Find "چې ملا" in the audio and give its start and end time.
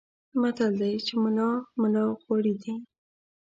1.07-1.51